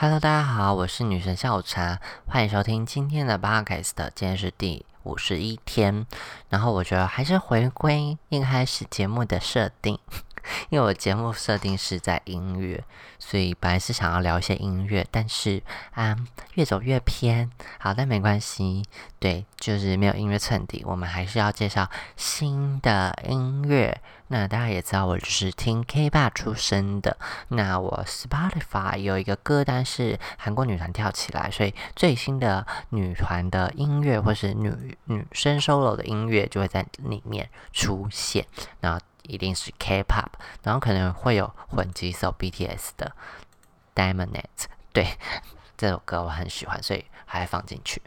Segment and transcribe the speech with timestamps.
[0.00, 3.94] Hello，大家好，我是女神下午茶，欢迎收听今天的 Podcast。
[4.14, 6.06] 今天是第五十一天，
[6.48, 9.98] 然后我觉得还是回归一开始节目的设定。
[10.70, 12.82] 因为我节目设定是在音乐，
[13.18, 15.62] 所以本来是想要聊一些音乐，但是
[15.92, 16.16] 啊，
[16.54, 17.50] 越走越偏。
[17.78, 18.82] 好，但没关系，
[19.18, 24.00] 对，就是没有音乐衬底，我们还是要介绍新的音乐。
[24.30, 27.16] 那大家也知道，我就是听 K 爸出身的。
[27.48, 38.44] 那我 Spotify 有一个歌单是韩国女团跳起来，所以最新的女团的音乐或是女女生 solo 的音乐就会在里面出现。
[38.80, 40.30] 那一定是 K-pop，
[40.64, 43.12] 然后可能会有混几首 BTS 的
[43.94, 45.16] Diamond Net，对，
[45.76, 48.02] 这首歌我很喜欢，所以还放进去。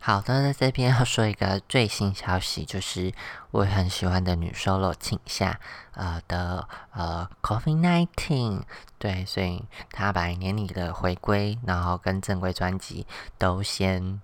[0.00, 3.12] 好的，在这边要说一个最新消息，就是
[3.52, 5.60] 我很喜欢的女 solo 请下
[5.92, 8.62] 呃的呃 Coffee Nineteen，
[8.98, 13.06] 对，所以她把年底的回归，然后跟正规专辑
[13.38, 14.20] 都先。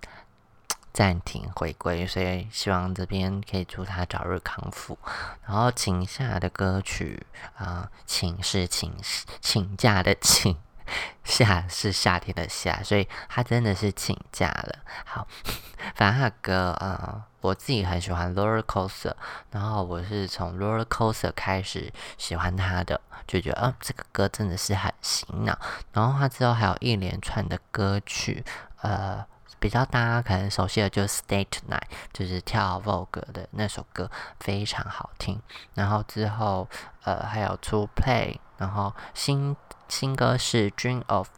[0.93, 4.97] 暂停回归，所以希望这边可以祝他早日康复。
[5.47, 7.25] 然后请下的歌曲
[7.55, 8.93] 啊，请是请
[9.39, 10.57] 请假的请，
[11.23, 14.79] 夏是夏天的夏，所以他真的是请假了。
[15.05, 15.27] 好，
[15.95, 19.13] 反正他的歌啊，我自己很喜欢 Roller Coaster，
[19.51, 25.57] 然后我是从 Roller Coaster 开始喜欢他的，就觉得啊，这个歌真的是很洗脑。
[25.93, 28.43] 然后他之后还有一连串的歌曲，
[28.81, 29.25] 呃。
[29.61, 31.79] 比较大家可能熟悉的就是《Stay Tonight》，
[32.11, 34.09] 就是跳 Vogue 的那首歌，
[34.39, 35.39] 非常好听。
[35.75, 36.67] 然后之后，
[37.03, 39.55] 呃，还有出 Play，然后新
[39.87, 41.29] 新歌是《Dream of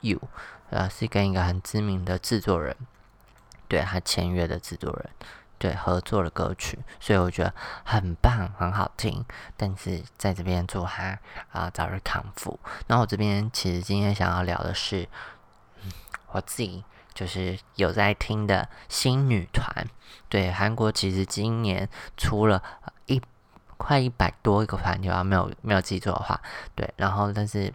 [0.00, 0.18] You》，
[0.70, 2.76] 呃，是跟一个很知名的制作人，
[3.66, 5.10] 对他签约的制作人，
[5.58, 7.52] 对合作的歌曲，所以我觉得
[7.84, 9.24] 很棒，很好听。
[9.56, 11.18] 但是在这边祝他
[11.50, 12.60] 啊早日康复。
[12.86, 15.08] 那我这边其实今天想要聊的是，
[16.28, 16.84] 我自己。
[17.16, 19.66] 就是有在听的新女团，
[20.28, 22.62] 对韩国其实今年出了
[23.06, 23.18] 一
[23.78, 26.38] 快一百多个团体啊，没有没有记错的话，
[26.74, 27.72] 对，然后但是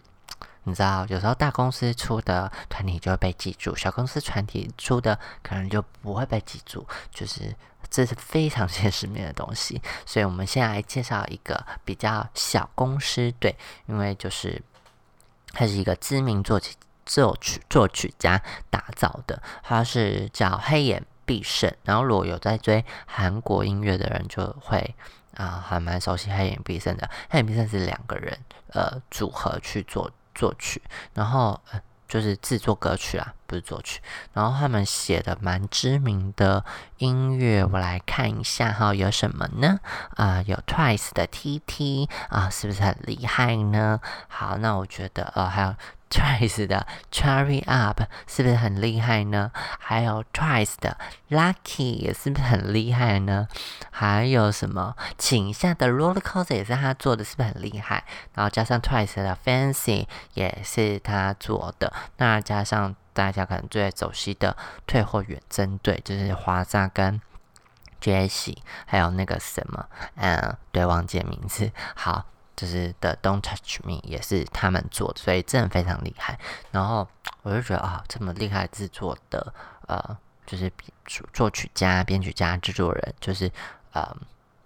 [0.62, 7.52] 你知道，有时候大公司出的团体就会被记住，小公司团体出的可能就不会被记住，就是
[7.90, 9.82] 这是非常 现实面的东西。
[10.06, 14.62] 所以我们现在来介绍一个比较小公司，对，因为就是
[15.52, 16.76] 它是一个知名作曲。
[17.04, 21.72] 作曲作曲家打造的，他是叫黑眼必胜。
[21.84, 24.94] 然后如果有在追韩国音乐的人，就会
[25.34, 27.08] 啊还蛮熟悉黑眼必胜的。
[27.30, 30.82] 黑眼必胜是两个人呃组合去做作曲，
[31.14, 31.60] 然后
[32.08, 34.00] 就是制作歌曲啊，不是作曲。
[34.32, 36.64] 然后他们写的蛮知名的
[36.98, 39.78] 音乐，我来看一下哈，有什么呢？
[40.16, 44.00] 啊，有 Twice 的 TT 啊，是不是很厉害呢？
[44.28, 45.74] 好，那我觉得呃还有。
[46.12, 49.50] Twice 的 Cherry Up 是不是很厉害呢？
[49.78, 50.98] 还有 Twice 的
[51.30, 53.48] Lucky 也是不是很厉害呢？
[53.90, 58.04] 还有什么请下的 Roller Coaster 也是他做的，是不是很厉害？
[58.34, 64.56] 然后加上 Twice 的 Fancy 也是他做的，那加上大家可能最熟悉的
[64.86, 67.20] 退货远征队，就是华莎跟
[68.00, 68.56] Jesse，
[68.86, 69.86] 还有那个什么，
[70.16, 72.26] 嗯，对，忘记名字，好。
[72.54, 76.38] 就是的，Don't Touch Me 也是他们做的，所以真的非常厉害。
[76.70, 77.08] 然后
[77.40, 79.52] 我就觉得啊，这么厉害制作的，
[79.88, 80.70] 呃，就是
[81.32, 83.50] 作曲家、编曲家、制作人，就是
[83.92, 84.16] 呃，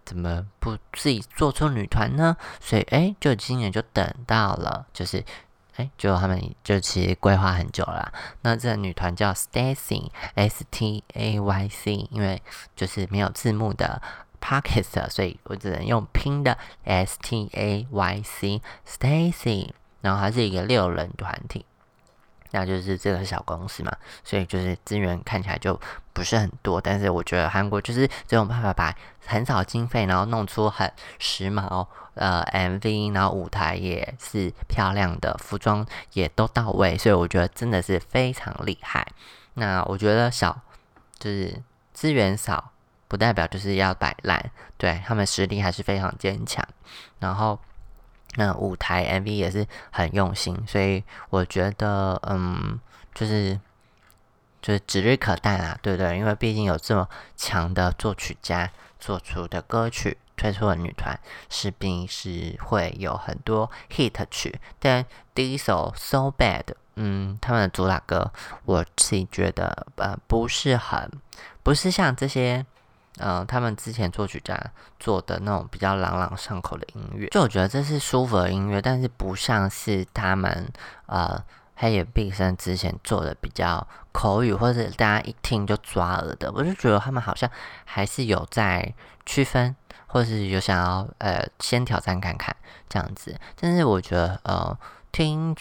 [0.05, 2.37] 怎么不自己做出女团呢？
[2.61, 5.25] 所以哎，就今年就等到了，就是
[5.77, 8.13] 哎，就他们就其实规划很久了。
[8.43, 12.43] 那这女团叫 Stacy S T A Y C，因为
[12.75, 14.03] 就是没有字幕的。
[14.39, 19.71] parkest 所以我只能用拼的 S T A Y C Stacy，
[20.03, 21.65] 然后它是一个六人团体，
[22.57, 23.95] 那就是这个小公司嘛，
[24.25, 25.79] 所以就是资源看起来就
[26.15, 28.95] 不是很多，但是我觉得韩国就是这种办法把
[29.27, 39.07] 很少经费，然后弄出很时髦呃 MV，然后舞台也是漂亮的，服装也都到位，所以我觉得真的是非常厉害。
[39.55, 40.59] 那我觉得小
[41.19, 41.63] 就是
[41.93, 42.73] 资源少。
[43.09, 46.67] 不代表就是要摆烂，对他们实力还是非常坚强。
[47.21, 47.57] 然后，
[48.37, 52.79] 那舞台 MV 也是很用心，所以我觉得，嗯，
[53.15, 53.59] 就是
[54.63, 56.17] 就是指日可待啦，对不对？
[56.17, 61.19] 因为毕竟有这么强的作曲家做出的歌曲，推出的女团
[61.49, 64.61] 势必是会有很多 hit 曲。
[64.79, 65.05] 但
[65.35, 68.33] 第一首 So Bad，嗯，他们的主打歌，
[68.65, 71.11] 我自己觉得，呃，不是很，
[71.63, 72.67] 不是像这些。
[73.19, 74.59] 嗯，他们之前作曲家
[75.01, 80.71] 做的那种比较朗朗上口的音乐，就我觉得这是舒服的音乐，但是不像是他们
[81.07, 81.43] 呃
[81.77, 87.51] 黑野毕生之前做的比较口语，或者大家一听就抓耳的，我就觉得他们好像
[87.85, 89.75] 还是有在区分，
[90.07, 92.55] 或是有想要呃先挑战看看
[92.89, 93.35] 这样子。
[93.59, 94.79] 但是我觉得呃
[95.11, 95.57] 听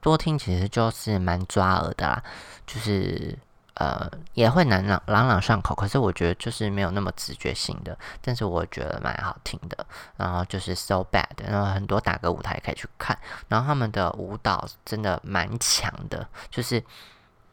[0.00, 2.22] 多听其实就是蛮抓耳的啦，
[2.66, 3.38] 就是。
[3.78, 9.86] 呃，也会朗朗朗朗上口，可是我觉得就是没有那么直觉性的，但是我觉得蛮好听的。
[10.16, 13.16] 然后就是 So Bad，然后很多打歌舞台可以去看。
[13.46, 16.82] 然后他们的舞蹈真的蛮强的，就是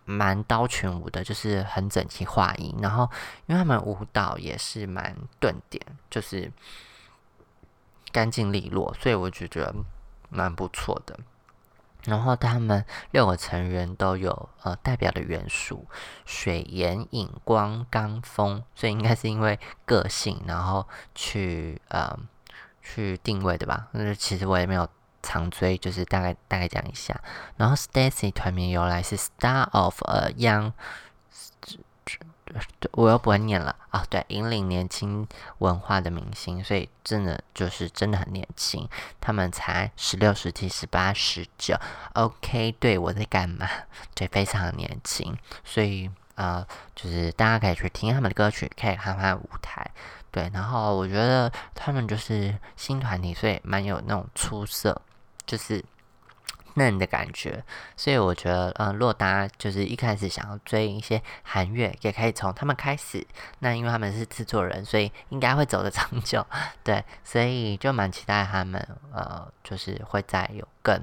[0.05, 2.75] 蛮刀群舞的，就是很整齐划一。
[2.81, 3.07] 然后
[3.45, 5.79] 因为他们舞蹈也是蛮顿点，
[6.09, 6.51] 就是
[8.11, 9.75] 干净利落，所以我就觉得
[10.29, 11.15] 蛮不错的。
[12.05, 15.87] 然后他们六个成员都有呃代表的元素，
[16.25, 22.17] 水、眼、影、光、钢、风，所以应该是因为个性，然后去呃
[22.81, 23.87] 去定位的吧。
[23.91, 24.87] 那其实我也没有
[25.21, 27.19] 常追，就是大概大概讲一下。
[27.57, 30.73] 然后 Stacy 团名由来是 Star of a Young。
[32.93, 34.05] 我又不会念了啊！
[34.09, 38.87] 对，引领年轻文化的明星，所以真的就是真的很年轻。
[39.19, 41.75] 他们才十六、十七、十八、十九。
[42.13, 43.67] OK，对我在干嘛？
[44.13, 46.65] 对，非常年轻，所以啊，
[46.95, 49.89] 就是大家可以去听他们的歌曲，可以看看舞台。
[50.31, 55.01] 对，然后我觉得他们就是新团体，所以蛮有那种出色，
[55.45, 55.83] 就是。
[56.75, 57.63] 嫩的感觉，
[57.97, 63.25] 所以我觉得，嗯，如果大家就是一开始想要追一些韩乐，也可以从他们开始。
[63.59, 66.45] 那因为他们是制作人，所以应该会走得长久，
[66.83, 71.01] 对，所以就蛮期待他们，呃，就是会再有更，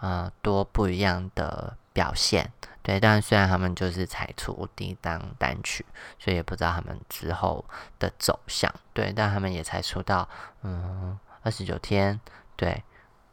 [0.00, 2.50] 呃，多不一样的表现，
[2.82, 2.98] 对。
[2.98, 5.84] 但虽然他们就是才出第一张单曲，
[6.18, 7.64] 所以也不知道他们之后
[7.98, 9.12] 的走向，对。
[9.14, 10.28] 但他们也才出道，
[10.62, 12.18] 嗯，二十九天，
[12.56, 12.82] 对。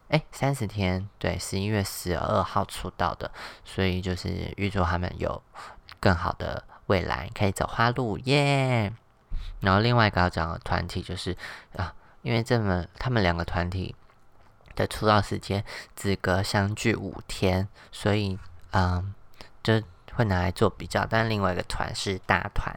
[0.10, 3.32] 哎，三十天，对，十一月十二号出道的，
[3.64, 5.42] 所以就是预祝他们有
[6.00, 8.94] 更好的未来，可以走花路耶。
[9.62, 11.36] 然后另外一个要讲的团体就是
[11.76, 13.96] 啊，因为这么他们两个团体
[14.76, 15.64] 的出道时间
[15.96, 18.38] 只隔相距五天，所以
[18.72, 19.14] 嗯，
[19.64, 19.82] 就
[20.14, 21.06] 会拿来做比较。
[21.10, 22.76] 但另外一个团是大团。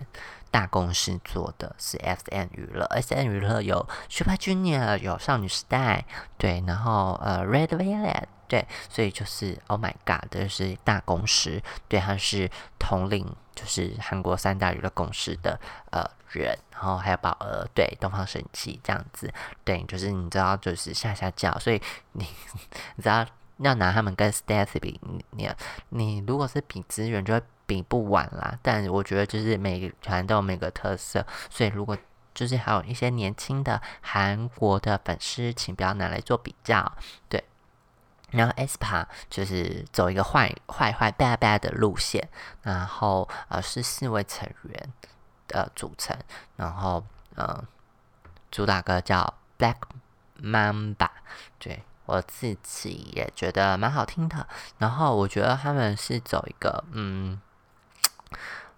[0.50, 6.04] 大公司做的是 S N 娱乐，S N 娱乐有 Super Junior，有少女时代，
[6.36, 15.60] 对，然后呃 Red Velvet，对，所以就是 Oh my God，就是大公司，对，他是统领，就是韩国三大娱乐公司的
[15.90, 19.32] 呃人，然后还有宝儿，对，东方神起这样子，
[19.64, 21.80] 对，就是你知道，就是下下叫，所以
[22.12, 22.24] 你
[22.96, 23.26] 你知道
[23.58, 25.00] 要拿他们跟 Stacy 比，
[25.30, 25.50] 你
[25.90, 27.42] 你如果是比资源，就会。
[27.68, 31.94] 比不完啦，但我觉得就是每个团都有每个特色，所以如果
[32.32, 36.90] 就是还有一些年轻的韩国的粉丝，请不要拿来做比较，
[37.28, 37.44] 对。
[38.30, 42.26] 然后 SPa 就是走一个坏坏坏 bad bad 的路线，
[42.62, 44.92] 然后呃是四位成员
[45.46, 46.16] 的组成，
[46.56, 47.04] 然后
[47.34, 47.62] 呃
[48.50, 49.76] 主打歌叫 Black
[50.40, 51.10] Mamba，
[51.58, 54.46] 对我自己也觉得蛮好听的，
[54.78, 57.40] 然后我觉得他们是走一个嗯。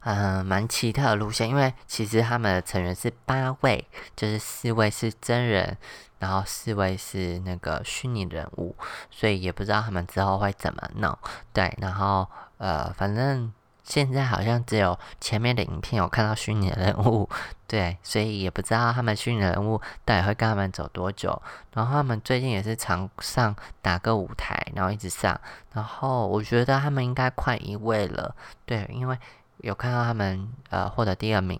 [0.02, 3.86] 嗯，蛮奇特的路线，因为其实他们的成员是八位，
[4.16, 5.76] 就是四位是真人，
[6.18, 8.74] 然后四位是那个虚拟人物，
[9.10, 11.18] 所以也不知道他们之后会怎么弄。
[11.52, 12.26] 对，然后
[12.56, 13.52] 呃，反正
[13.84, 17.28] 现在好像只有前面的影片有看到虚拟人物，
[17.66, 21.42] 对，所以也不知道他们虚拟人物到底会跟他们走多久。
[21.74, 25.38] 然后他们最近也是常上打个舞台，然后一直上，
[25.74, 28.34] 然后我觉得他们应该快一位了，
[28.64, 29.18] 对，因为。
[29.62, 31.58] 有看到他们呃获得第二名，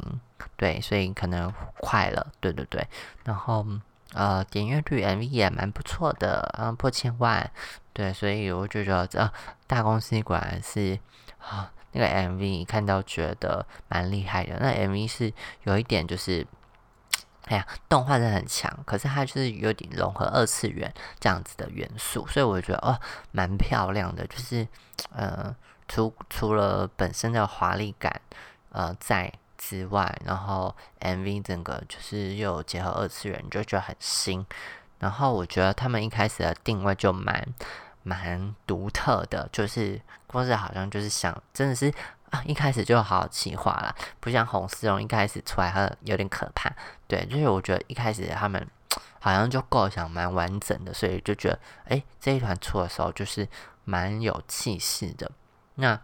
[0.57, 2.87] 对，所以可能快了，对对对。
[3.25, 3.67] 然后
[4.15, 7.51] 呃点阅率 MV 也蛮不错的，嗯破千万，
[7.93, 9.33] 对，所以我就觉得这
[9.67, 10.99] 大公司果然是
[11.39, 14.57] 啊那个 MV 看到觉得蛮厉害的。
[14.61, 15.33] 那 MV 是
[15.65, 16.47] 有一点就是，
[17.47, 22.99] 哎呀动画真的很强，可是它就是有点融合二次元这样子的元素，所以我觉得哦
[23.33, 24.67] 蛮漂亮的，就是
[25.13, 25.55] 呃。
[25.91, 28.21] 除除了本身的华丽感，
[28.71, 34.47] 呃，在之外，然后 MV 整个就是又结合二次元，就觉得很新。
[35.01, 37.45] 然后我觉得他们一开始的定位就蛮
[38.05, 41.93] 蛮独特的，就是光是好像就是想，真的是
[42.31, 46.73] 啊，一开始就好好企划了，不像红丝绒一开始出来很有点可怕。
[47.09, 48.65] 对，就是我觉得一开始他们
[49.19, 53.49] 好像就构想蛮完整的，所以就觉得哎，这一团出的时候就是
[53.85, 55.29] 蛮有气势的。
[55.81, 55.99] 那，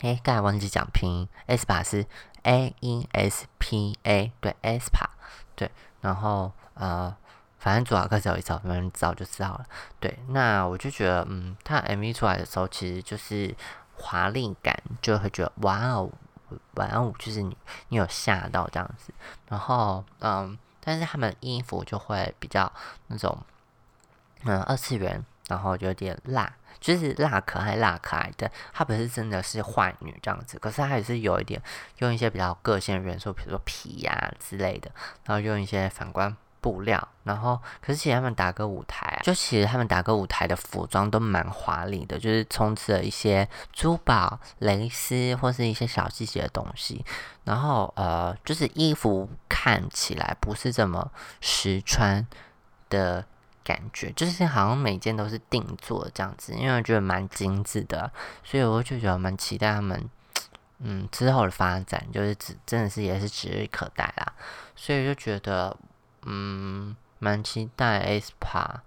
[0.00, 2.06] 哎，刚才忘记讲拼音，Espa 是
[2.44, 5.08] a e s p a，对，spa，
[5.56, 5.70] 对，
[6.00, 7.14] 然后呃，
[7.58, 9.66] 反正主要歌手一首，反正知道就知道了。
[9.98, 13.54] 对，那我就觉得，嗯，他 MV 出来的时候，其实就是
[13.96, 16.10] 华丽感，就会觉得哇哦，
[16.74, 17.56] 哇哦，就是你
[17.88, 19.12] 你有吓到这样子。
[19.48, 22.70] 然后，嗯，但是他们衣服就会比较
[23.08, 23.36] 那种，
[24.44, 26.54] 嗯，二次元，然后有点辣。
[26.84, 31.58] 就是辣可爱辣可爱的，她不是真的是坏女这样子，可是她还是有一点
[32.00, 34.90] 用一些比较个性的元素，比如说皮呀之类的，
[35.24, 47.02] 然后用一些反光布料，然后可是其实他们打歌舞台，就其实他们打歌舞台的服装都蛮华丽的，就是充斥了一些珠宝、蕾丝或是一些小细节的东西，
[47.44, 51.10] 然后呃，就是衣服看起来不是这么
[51.40, 52.26] 实穿
[52.90, 53.24] 的。
[53.64, 58.12] 感觉就是好像每件都是定做这样子，因为我觉得蛮精致的，
[58.44, 60.08] 所以我就觉得蛮期待他们，
[60.80, 64.34] 嗯，之后的发展，就是指真的是也是指日可待啦。
[64.76, 65.74] 所以就觉得，
[66.22, 68.80] 嗯，蛮期待 aespa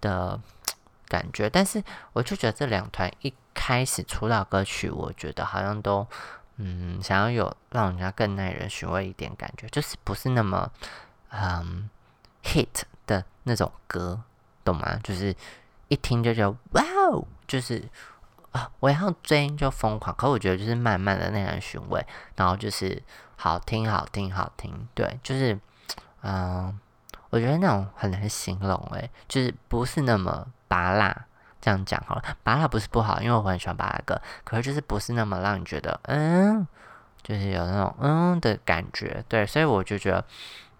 [0.00, 0.40] 的
[1.06, 1.48] 感觉。
[1.48, 6.04] 但是我就觉得这两团一开始出道歌曲，我觉得好像都，
[6.56, 10.70] 嗯，想要有让人家更耐人寻味一点感觉，就是不是那么，
[11.30, 11.88] 嗯
[12.42, 12.82] ，hit。
[13.06, 14.20] 的那种歌，
[14.64, 14.98] 懂吗？
[15.02, 15.34] 就是
[15.88, 17.82] 一听就觉得哇哦，就是
[18.52, 20.14] 啊，我要追就疯狂。
[20.16, 22.04] 可我觉得就是慢慢的那样寻味，
[22.36, 23.02] 然后就是
[23.36, 24.88] 好听，好听，好听。
[24.94, 25.58] 对，就是
[26.22, 26.78] 嗯，
[27.30, 31.26] 我觉得那种很难形容诶，就是不是那么拔辣。
[31.60, 36.66] 这样讲好了，拔辣不是不好，因为我很喜欢拔辣歌，可是就是不是那么让你觉得嗯，
[37.22, 39.24] 就是有那种嗯的感觉。
[39.28, 40.24] 对，所以我就觉得。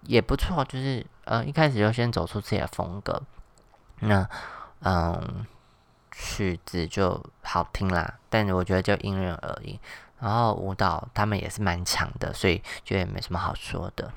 [0.06, 3.23] 也不错，就是呃一开始就先走出自己的风格，
[4.00, 4.28] 那
[4.81, 5.47] 嗯
[6.12, 9.78] 曲子就好听啦，但我觉得就因人而异。
[10.21, 14.11] 然后舞蹈他们也是蛮强的，所以就也没什么好说的。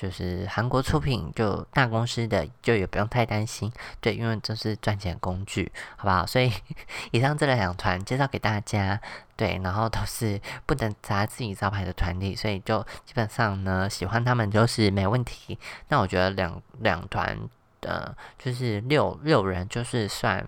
[0.00, 6.24] 就是韩国出品就大公司的就也不用太担心，对，因为这是赚钱工具，好不好？
[6.24, 6.52] 所以
[7.10, 9.00] 以上这两团介绍给大家，
[9.34, 15.58] 对，然后都是不能砸自己招牌的团体，所以就基本上呢，喜欢他们就是没问题。
[15.88, 17.36] 那我觉得两两团
[17.80, 20.46] 的，就是六六人就是算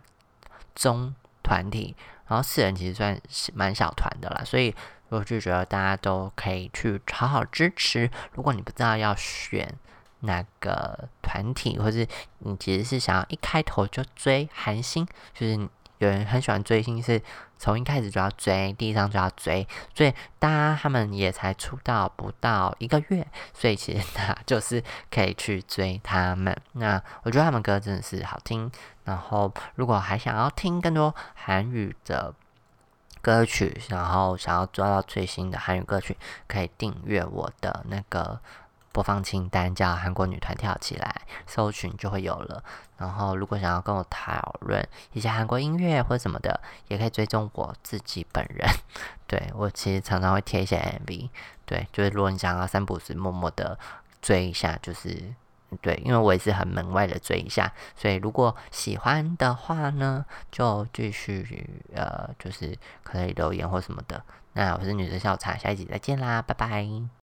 [0.76, 1.97] 中团体，
[2.28, 4.73] 然后四人其实算是蛮小团的啦，所以。
[5.11, 8.11] 我就觉得大家都可以去好好支持。
[8.33, 9.75] 如果你不知道要选
[10.21, 12.07] 哪个团体，或是
[12.38, 15.57] 你其实是想要一开头就追韩星，就是
[15.99, 17.21] 有人很喜欢追星，是
[17.59, 19.67] 从一开始就要追，第一张就要追。
[19.95, 26.57] 所以大家他们也才出道不到一个月，所以其实 那就是可以去追他们。
[26.73, 28.71] 那我觉得他们歌真的是好听。
[29.05, 32.33] 然后如果还想要听更多韩语的。
[33.22, 38.40] 歌曲，然后想要抓到最新的韩语歌曲，可以订阅我的那个
[38.92, 42.62] 播放清单，叫韩国女团跳起来，搜寻就会有了。
[42.96, 48.68] 然后如果想要跟我讨论一些韩国音乐或什么的，也可以追踪我自己本人。
[49.26, 51.30] 对我其实常常会贴一些 MV，
[51.64, 53.78] 对，就是如果你想要三不时默默的
[54.20, 55.34] 追一下，就是。
[55.80, 64.22] 对，因为我也是很门外的追一下，所以如果喜欢的话呢，就继续呃，就是可以留言或什么的。
[64.54, 67.19] 那我是女生笑茶，下一集再见啦，拜拜。